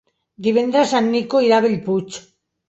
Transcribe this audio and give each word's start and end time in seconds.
Divendres 0.45 0.93
en 1.01 1.09
Nico 1.17 1.43
irà 1.49 1.61
a 1.61 1.65
Bellpuig. 1.67 2.19